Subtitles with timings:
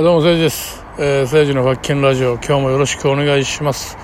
[0.00, 0.84] どうも、誠治です。
[0.96, 3.98] えー、誠治の発見ラジオ、今日もよろしくお願いします。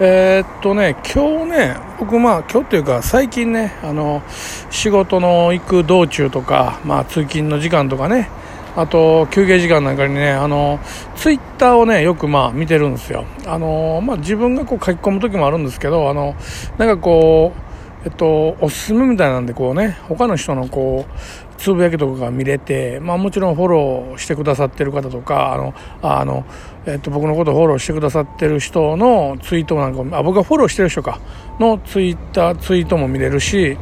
[0.00, 4.22] えーっとね、今日ね、僕まあ、今日っていうか、最近ね、あの、
[4.70, 8.30] 仕事の行く道中とか、まあ、通勤の時間とかね、
[8.76, 10.80] あと、休憩時間なんかにね、あの、
[11.16, 13.26] ツイッターをね、よくまあ、見てるんですよ。
[13.44, 16.34] あの、まあ、自分がこう書き込む時もあるんですけど、あの、
[16.78, 17.60] なんかこう、
[18.06, 21.12] えっと、おすすめみたいなんで、こうね、他の人のこう、
[21.58, 26.44] つぶやきとかが見れて、まあもちろんフォローしてくださってる方とか、あの、あの、
[26.86, 31.20] えっと、僕のことをフォローしてくださってる人のツイートなんか、あ、僕がフォローしてる人か、
[31.58, 33.76] のツイッター、ツイートも見れるし、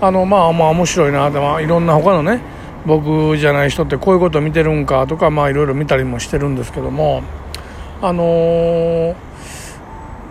[0.00, 2.40] あの、まあまあ面白いなって、まあいろんな他のね、
[2.86, 7.22] 僕じゃない人ってこういうこと見てるんかとか、まあいろいろ見たりもしてるんですけども、
[8.02, 9.14] あのー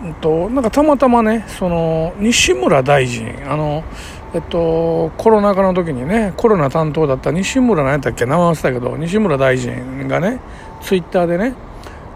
[0.04, 3.82] うんと、なんかたまたまね、その、西村大臣、あの、
[4.34, 10.40] えっと、コロナ禍の時にね、コロナ担当だった西村何やったっけ、名前忘れたけど、西村大臣がね、
[10.82, 11.54] ツイッターでね、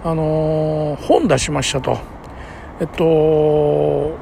[0.03, 1.99] あのー本出しましたと。
[2.81, 4.17] えっと、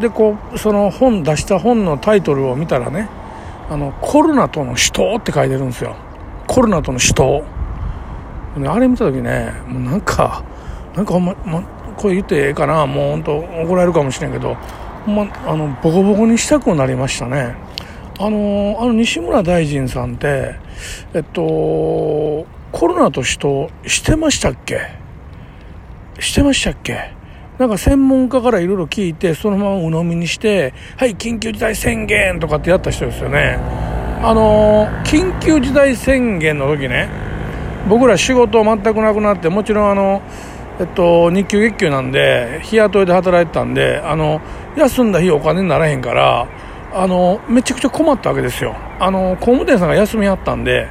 [0.00, 3.08] で、こう、その本出した本のタイトルを見たらね、
[3.70, 5.94] あの、コロナとの死闘って書いてるんですよ。
[6.48, 7.44] コロナとの死闘。
[8.68, 10.42] あれ見た時ね、もうなんか、
[10.96, 11.62] なんかほんま、ま、
[11.96, 14.56] これ言ってええかな、もう本当怒られるかもしれんけど、
[15.06, 17.54] ま、あの、ボコボコにしたくなりましたね。
[18.18, 20.54] あの、あの西村大臣さんって、
[21.14, 21.42] えっと、
[22.70, 24.78] コロナと死闘してましたっけ？
[26.18, 27.14] してましたっけ？
[27.58, 33.58] なんか専門家からいろいろ聞いて、そのまま鵜呑みにして、はい、緊急事態宣言とかってやった人ですよね。
[34.22, 37.08] あの、緊急事態宣言の時ね、
[37.88, 40.22] 僕ら仕事全くなくなって、もちろんあの、
[40.80, 44.40] えっと、日給月給なんで、日雇いで働いてたんで、あの、
[44.78, 46.48] 休んだ日お金にならへんから、
[46.94, 48.74] あの、めちゃくちゃ困ったわけですよ。
[48.98, 50.88] あの、工務店さんが休みあったんで、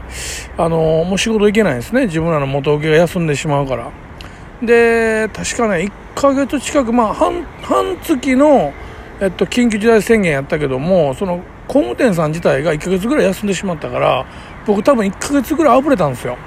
[0.58, 2.06] あの、もう仕事行けないんですね。
[2.06, 3.92] 自分らの元請けが休んでしまうから。
[4.62, 8.72] で、確かね、1ヶ月近く、まあ、半、半月の、
[9.20, 14.28] えっと、緊急事態宣言やったけども、その、工務店さん自体が1ヶ月ぐらい休んでしまったから、
[14.68, 16.38] 僕多分1ヶ月ぐらいあぶれたんですよ。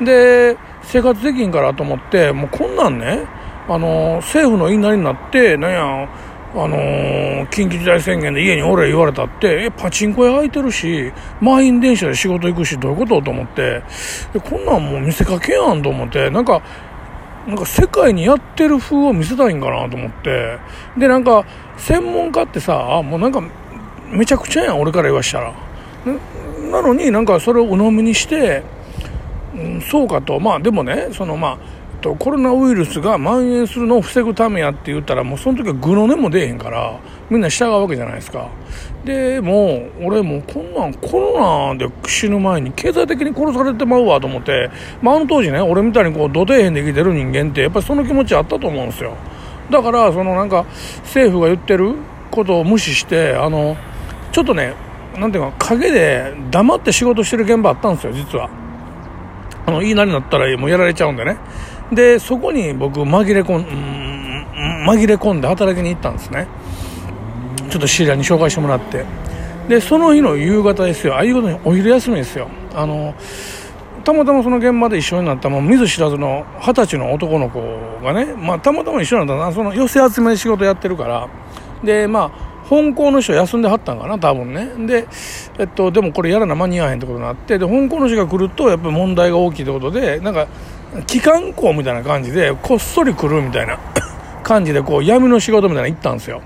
[0.00, 3.26] で、生活できんからと思って、もうこんなんね、
[3.68, 6.08] あの、政府の言いなりになって、なんや、
[6.54, 13.82] あのー緊急事態宣言で家におれ言われたって、え、パチンコ屋開いてるし、満員電車で仕事行くし、どういうことと思って、
[14.32, 16.62] でこんなんもう見せかけやんと思って、なんか、
[17.46, 20.58] なんか世界にやってる風を見せたいんかなと思って、
[20.96, 21.44] で、なんか、
[21.76, 23.42] 専門家ってさ、もうなんか、
[24.10, 25.52] めちゃくちゃやん、俺から言わしたら。
[26.70, 28.62] なのになんかそれを鵜呑みにして、
[29.60, 31.58] ん、そうかと、まあでもね、そのまあ、
[32.18, 36.98] コロナウイルスが蔓延するのを防ぐためやって言ったら、もうその時は具の根も出えへんから、
[37.30, 38.48] みんな従うわけじゃないですか。
[39.04, 44.70] で、も、俺もうこんなんコロナで死ぬ前に経済的に殺されてまうわと思って、
[45.00, 49.14] まああの当時ね、俺みたいにこう、土底辺で生きてる人間って、やっぱりその気持ちあったと思うんですよ。
[49.70, 50.64] だから、そのなんか、
[51.04, 51.94] 政府が言ってる
[52.30, 53.76] ことを無視して、あの、
[54.32, 54.74] ちょっとね、
[55.16, 58.61] なんていうか、陰で黙って仕事してる現場あったんですよ、実は。
[59.66, 61.36] あの、言いなりになったらもうやられちゃうんでね。
[61.92, 66.46] で、そこに僕紛れ込ん、紛れ込んで働きに行ったんですね。
[67.70, 69.04] ちょっと知り合いに紹介してもらって。
[69.68, 71.14] で、その日の夕方ですよ。
[71.14, 72.48] ああいうことにお昼休みですよ。
[72.74, 73.14] あの、
[74.04, 77.60] たまたまその現場で一緒になった、もう見ず知らずの二十歳の男の子
[78.02, 81.28] がね、まあたまたま一緒になったな、その寄せ集め仕事やってるから、
[81.84, 84.86] で、まあ、本校の人休んではったんかな、多分ね。
[84.86, 85.06] で、
[85.58, 90.46] えっと、でもこれやらな間に合わへんってことになって、で、本校の人が来ると、やっぱり問題が大きいってことで、なんか、
[91.06, 93.78] 機関校みたいな感じで、こっそり来るみたいな
[94.42, 96.40] 感じで、こう、闇の仕事みたいなの行ったんですよ。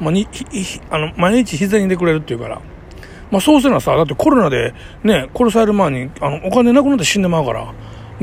[0.00, 0.26] まあ、に、
[0.88, 2.58] あの、毎日日銭でくれるっていうから。
[3.30, 4.72] まあ、そうするのはさ、だってコロナで
[5.04, 7.66] ね、殺される前に、あの、お金なくなって死んでまうから、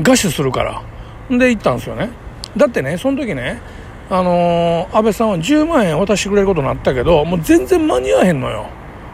[0.00, 0.82] 餓死するから。
[1.30, 2.10] で、行ったんですよね。
[2.56, 3.60] だってね、その時ね、
[4.10, 8.66] あのー安倍さんは10万円渡してくれることになったけど、もう全然間に合わへんのよ。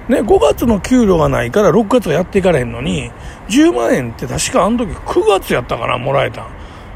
[0.08, 3.10] ね、5月の給料がないから6月はやっていかれへんのに、
[3.48, 6.47] 10万円って確かあの時9月やったかな、もらえたん。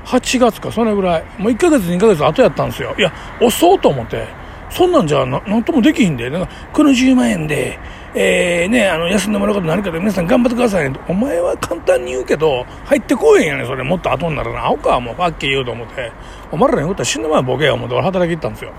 [0.07, 1.25] 8月か、それぐらい。
[1.39, 2.95] もう1ヶ月、2ヶ月後やったんですよ。
[2.99, 4.27] いや、遅うと思って。
[4.71, 6.29] そんなんじゃな、なんともできひんで。
[6.31, 7.79] なんか、この10万円で、
[8.17, 10.99] えー、ね、あの、休んでもらうことになるから皆さん頑張ってくださいね。
[11.09, 13.83] お前は簡単に言うけど、入ってこえへんやね、それ。
[13.83, 14.67] もっと後になるな。
[14.67, 16.13] 青か、もう、はっきり言うと思って。
[16.53, 18.73] お前らに言ったら死ぬ前ボケや思って、俺働き行ったんですよ。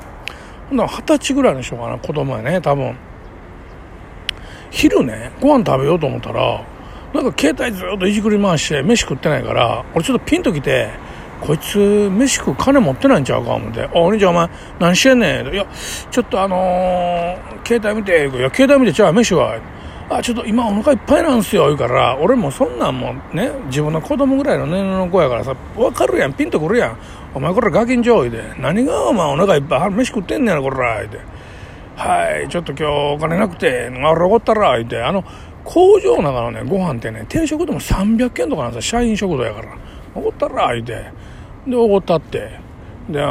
[0.69, 2.95] ほんなら、二十歳ぐらいの人かな、子供やね、多分。
[4.71, 6.63] 昼ね、ご飯食べようと思ったら、
[7.13, 10.89] なんか携帯ずっといじくり回して飯食ってないから、俺ちょっとピンときて、
[11.41, 11.77] こいつ
[12.11, 14.49] 飯食う金持ってないんちゃうか思って、あ、お兄ちゃんお前
[14.79, 15.65] 何してんねんいや、
[16.11, 19.59] ちょっとあのー、携帯見て、いや、携帯見てちゃう、飯は？
[20.07, 26.97] あ、ちょっと今お腹いっぱいなんすよ、言うから、俺もそんなんもね、自分の子供ぐらいの年齢の子やからさ、わかるやん、ピンとくるやん。
[27.33, 31.19] お前これガキンジョーで、何がお前お腹いっぱい飯食ってんねやろ、こら、言うて。
[31.95, 35.23] はい、ちょっと今日お金なくて、あれ怒ったら、言うて、あの、
[35.63, 39.75] 工場の中のね、ご飯ってね、定食でも300円とかなんですよ、社員食堂やから。
[40.13, 41.03] 怒ったら、言うて。
[41.65, 42.63] で、怒ったって。
[43.09, 43.23] で、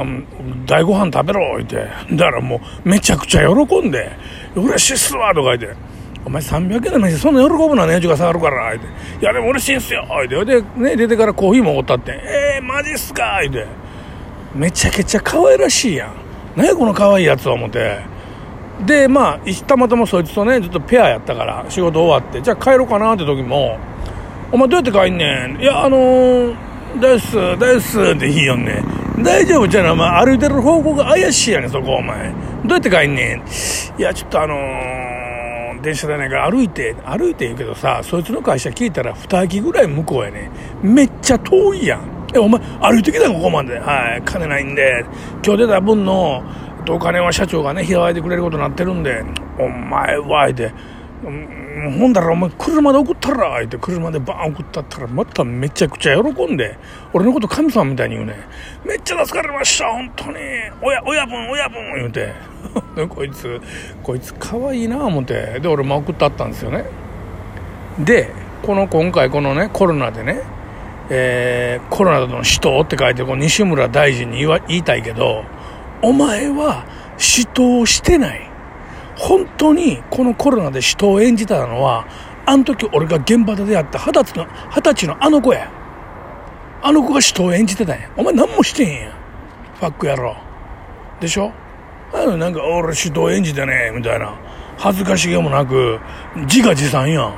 [0.66, 1.88] 大ご飯食べろ、言うて。
[2.12, 4.12] だからもう、めちゃくちゃ喜んで、
[4.54, 5.76] 嬉しいっすわ、とか言って。
[6.24, 8.86] お前300円の飯そんな喜ぶな値が下がるから、言うて。
[9.20, 10.62] いや、でも嬉しいんすよ、言うて。
[10.62, 12.12] で、ね、出てからコーヒーもおったって。
[12.12, 13.66] えー、マジっすか、言うて。
[14.54, 16.12] めちゃくちゃ可愛らしいやん。
[16.56, 17.98] 何やこの可愛いやつは思って。
[18.86, 23.78] で、まあ、たまたまそいつとね、ずっとペアやったから、仕事終わって、じゃあ帰ろうかなって時も、
[24.52, 25.60] お前どうやって帰んねん？
[25.60, 26.54] いや、あのー、
[27.00, 28.84] 大す、大すって言いよんね
[29.24, 32.30] 大丈夫じゃな、お前歩いてる方向が怪しいやね、そこ、お前。
[32.64, 33.42] どうやって帰んねん？
[33.98, 40.50] いや、ちょっとあのー、電車でないから歩いて、歩いて言うけどさ、そいつの会社聞いたら二駅ぐらい向こうやね
[40.82, 42.00] めっちゃ遠いやん。
[42.34, 43.78] え、お前、歩いてきたここまで。
[43.78, 45.04] はい、金ないんで、
[45.42, 46.42] 今日出た分の、
[46.90, 49.24] お金は社長がね、開いてくれることになってるんで、
[49.58, 50.70] お前は、いて、
[51.24, 56.76] ほんだらお前車で送ったら、言って車でバーン送ったったら、まためちゃくちゃ喜んで、
[57.12, 58.36] 俺のこと神様みたいに言うね。
[58.84, 60.38] めっちゃ助かりました、本当に。
[60.82, 62.32] 親、親分、親分、言うて。
[63.08, 63.60] こいつ、
[64.02, 65.60] こいつ可愛いな思って。
[65.60, 66.84] で、俺も送ったったんですよね。
[67.98, 68.30] で、
[68.62, 70.40] この今回このね、コロナでね、
[71.10, 75.44] えー、コロナの死闘って書いて、こう西村大臣に言わ言いたいけど、
[76.02, 76.84] お前は
[77.18, 78.53] 死闘してない。
[79.16, 82.06] 本当にこのコロナで人を演じたのは、
[82.46, 85.70] あの時俺が現場で出会った二十歳の、二十歳のあの子や。
[86.82, 88.10] あの子が人を演じてたんや。
[88.16, 89.16] お前何もしてへんや。
[89.80, 90.36] ファック野郎。
[91.20, 91.52] でしょ？
[92.12, 94.34] あのなんか俺人を演じてね、みたいな。
[94.76, 95.98] 恥ずかしげもなく、
[96.36, 97.34] 自画自賛やん。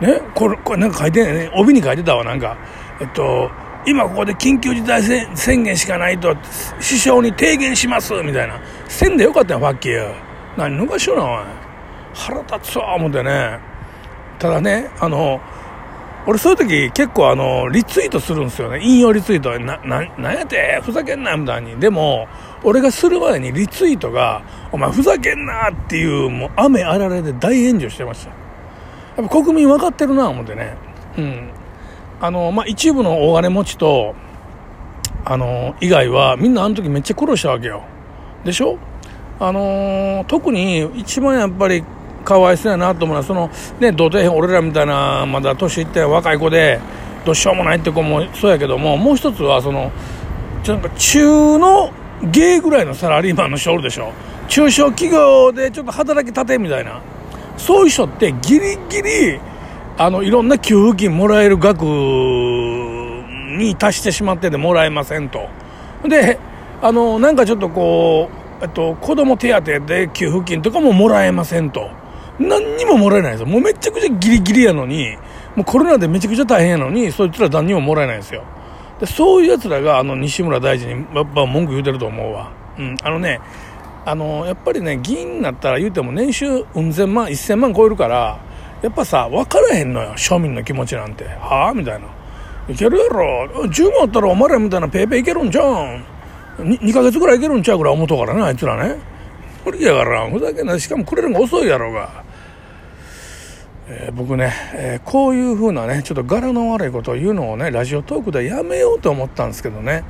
[0.00, 0.20] ね？
[0.34, 1.50] これ、これなんか書いてんね。
[1.54, 2.56] 帯に書いてたわ、なんか。
[3.00, 3.50] えっと、
[3.86, 5.02] 今ここで緊急事態
[5.34, 6.36] 宣言しかないと、
[6.74, 8.60] 首相に提言します、みたいな。
[8.88, 10.25] せんでよかったよ、ファッキー。
[10.56, 11.44] 何抜かしようなおい
[12.14, 13.58] 腹立つわ思ってね。
[14.38, 15.40] ただねあの
[16.26, 18.80] 俺そういう時結構あのリツイートするんですよね。
[18.82, 19.58] 引用リツイート。
[19.60, 20.80] なななんやて？
[20.82, 21.78] ふざけんなみたいに。
[21.78, 22.26] でも
[22.64, 24.42] 俺がする前にリツイートが
[24.72, 28.30] 「お前ふざけんな」っていうもう雨あられで大炎上してました。
[29.22, 30.76] やっぱ国民分かってるな思ってね。
[31.16, 31.48] うん。
[32.20, 34.14] あのまあ一部の大金持ちと
[35.24, 37.82] あの以外はみんなあの時めっちゃ苦労したわけよ。
[38.44, 38.78] でしょ？
[39.38, 41.84] あのー、特に一番やっぱり
[42.24, 43.50] かわいそうやなと思うのはその、
[43.80, 46.80] ね、童貞俺らみたいなまだ年いって若い子で
[47.24, 49.92] どうしようもないって子もそうやけどももう一つはその
[50.66, 51.92] なんか中の
[52.32, 54.12] 芸ぐらいのサラリーマンの人おるでしょ。
[54.48, 57.00] 中小企業でちょっと働きたてみたいな
[57.56, 59.40] そういう人ってギリギリ
[59.98, 65.48] あのいろんな給付金もらえる額に達してしまっててもらえませんと。
[66.08, 66.38] で
[66.82, 71.90] あのなんかちょっとこうえっと、子供手当で給付金とかももらえませんと。
[72.38, 73.46] 何にももらえないんですよ。
[73.46, 75.16] もうめちゃくちゃギリギリやのに、
[75.54, 78.44] もうコロナでめちゃくちゃ大変やのに、そいつら何にももらえないんですよ。
[79.00, 82.50] で、そういう奴らが、あの、西村大臣に、やっぱ文句言うてると思うわ。
[82.78, 83.40] うん、あのね、
[84.04, 88.38] あの、やっぱりね、議員になったら言うても年収うん千万、一千万超えるから、
[88.82, 91.24] やっぱさ、分からへんのよ、庶民の気持ちなんて。
[91.24, 92.06] はあみたいな。
[92.68, 93.46] いけるやろ。
[93.64, 96.04] 10万あったらお前らみたいなペーペーいけるんじゃん？
[96.58, 98.96] 2, 2ヶ月ぐらいいけるんちゃうぐらい思うとからねあいつらね。
[99.64, 100.78] 無理やからふざけんな。
[100.78, 102.24] しかもくれるのが遅いやろうが、
[103.88, 110.04] えー、僕ね、えー、こういうふうなねちょっと柄の悪いことを言うのをねラジオトークでやめようと思ったんですけどね。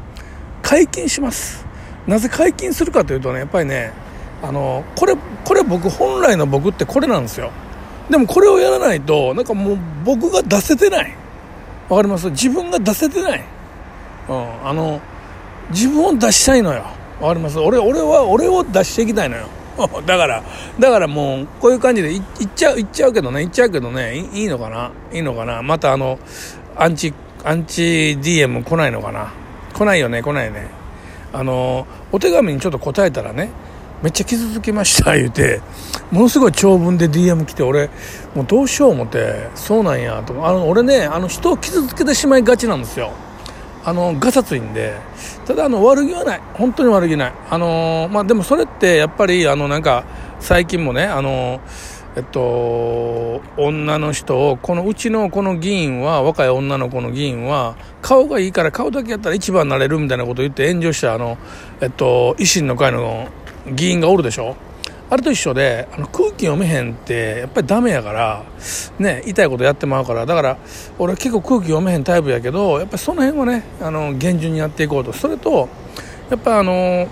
[0.62, 1.64] 解禁します。
[2.06, 3.92] なぜ解禁するかというとねやっぱりね
[4.42, 7.50] あのこれこれ僕本来の僕ってこれなんですよ。
[8.10, 11.14] でもこれをやらないとなんかもう僕が出せてない。
[11.88, 12.30] わかります？
[12.30, 13.44] 自分が出せてない。
[14.28, 15.00] うんあの
[15.70, 16.85] 自分を出したいのよ。
[17.20, 17.58] わかります？
[17.58, 19.46] 俺俺は俺を出していきたいのよ。
[20.06, 20.42] だから
[20.78, 22.23] だからもうこういう感じでいっ
[22.54, 24.90] ちゃういっちゃうけどねいっちゃうけどねいいのかな？
[25.12, 25.62] いいのかな？
[25.62, 26.18] またあの
[26.76, 27.12] アンチ
[27.44, 29.32] アンチ DM 来ないのかな？
[29.75, 30.68] 来ないよね来ないね。
[31.32, 33.50] あのお手紙にちょっと答えたらね
[34.02, 35.61] めっちゃ傷つきました 言うて
[36.11, 37.90] ものすごい長文で DM 来て俺
[38.35, 43.11] もうどうしよう思ってそうなんやとあの俺ねあの人を傷つけてしまいがちなんですよ。
[43.87, 44.95] あのガサツいんで
[45.47, 46.40] ただあの悪気はない。
[46.55, 47.33] 本当に悪気ない。
[47.49, 50.05] あのまあでもそれってやっぱりあのなんか
[50.40, 51.61] 最近もねあの
[52.16, 61.38] えっと女の人をこのうちのこの議員は若い女の子の議員は顔がいいから顔だけやったら一番になれるみたいなことを言って炎上したあの
[61.81, 63.28] えっと維新の会の
[63.73, 64.57] 議員がおるでしょ。
[65.08, 68.44] あれと一緒であの空気読めへんってやっぱりダメやから
[68.98, 70.26] ね痛いことやってまうから。
[70.26, 70.58] だから
[70.98, 75.12] 俺は結構空気読めへんタイプやけどやっぱりその辺はねあの厳重にやっていこうと。
[75.12, 75.68] それと
[76.28, 77.06] やっぱあの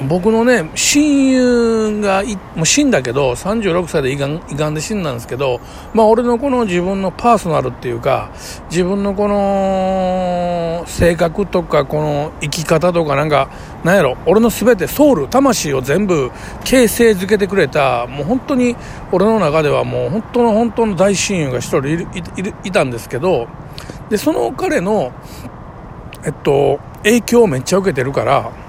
[0.00, 5.60] 僕のね、親友がいもう死んだけど、36歳で胃がん胃がんで死んだんですけど、
[5.92, 8.30] まあ俺のこの自分のパーソナルっていうか、
[8.70, 13.50] 自分のこの性格とか、この生き方とかなんか、
[13.84, 16.30] なんやろ、俺の全て、ソウル、魂を全部
[16.64, 18.76] 形成づけてくれた、もう本当に
[19.12, 22.06] 俺の中ではもう本当の本当の大親友が一人いる
[22.36, 23.46] いるいたんですけど、
[24.08, 25.12] で、その彼の、
[26.24, 28.61] えっと、影響をめっちゃ受けてるから、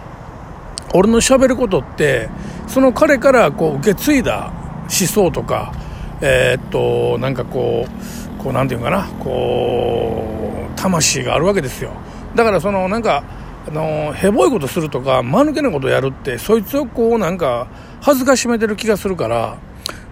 [0.93, 2.29] 俺のしゃべることって
[2.67, 4.51] その彼からこう受け継いだ
[4.83, 5.73] 思想とか
[6.21, 10.25] えー、っとなんかこうこうなんていうかなこ
[10.69, 11.91] う魂があるわけですよ
[12.35, 13.23] だからそのなんか
[13.67, 17.67] あのへぼいことするとか間抜けなことやるってそいつをこうなんか
[18.01, 19.57] 恥ずかしめてる気がするから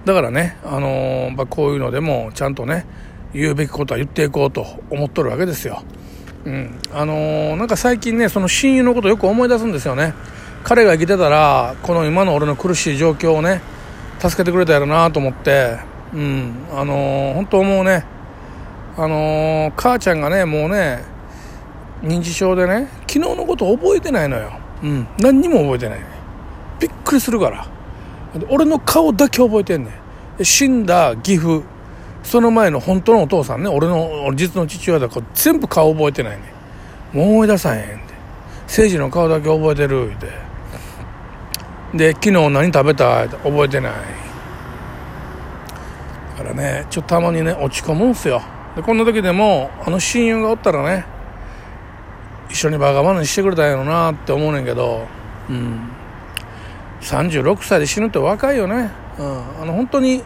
[0.05, 2.85] だからね、あのまあ、こういうのでもちゃんとね
[3.33, 5.83] 言うべきことは言っていこうと思っとるわけですよ。
[6.43, 10.15] うん、あのー、なんか最近ねその親友のことよく思い出すんですよね。
[10.63, 13.61] 彼が生きてたらこの今の俺の苦しい状況をね
[14.19, 16.53] 助けてくれたやろなと思ってうん。
[16.71, 18.05] あのー、本当思うね。
[18.97, 21.03] あのー、母ちゃんがねもうね
[22.01, 24.51] 認知症でね昨日のこと覚えてないのよ。
[24.83, 25.07] うん。
[25.19, 25.99] 何にも覚えてない。
[26.79, 27.67] びっくりするから。
[28.49, 29.91] 俺の顔だけ覚えてんね
[30.39, 30.45] ん。
[30.45, 31.63] 死んだ義父
[32.23, 36.43] その前の本当のお父さんね俺の実の父親だから全部顔覚えてないね
[37.13, 38.13] もう思い出さへんって。
[38.67, 40.50] 誠治の顔だけ覚えてるって。
[41.93, 43.27] で昨日何食べた？
[43.27, 43.93] 覚えてない。
[46.37, 48.41] だからねちょっとたまにね落ち込むんすよ。
[48.75, 51.05] でこんな時でもあの親友がおったらね
[52.49, 55.07] 一緒にバカ話してくれたんやろなって思うねんけど
[55.49, 55.89] うん。
[57.01, 60.23] 36歳で死ぬって若いよね、うん、あの本当に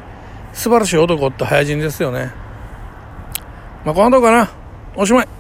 [0.52, 2.32] 素晴らしい男って早死にですよね。
[3.86, 4.50] まあこんなとこかな。
[4.96, 5.35] おしまい。